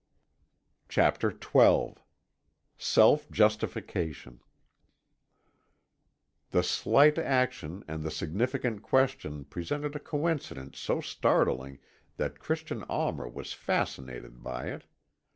CHAPTER 0.89 1.29
XII 1.29 1.93
SELF 2.75 3.29
JUSTIFICATION 3.29 4.39
The 6.49 6.63
slight 6.63 7.19
action 7.19 7.83
and 7.87 8.01
the 8.01 8.09
significant 8.09 8.81
question 8.81 9.45
presented 9.45 9.95
a 9.95 9.99
coincidence 9.99 10.79
so 10.79 11.01
startling 11.01 11.77
that 12.17 12.39
Christian 12.39 12.81
Almer 12.89 13.27
was 13.29 13.53
fascinated 13.53 14.41
by 14.41 14.69
it. 14.69 14.85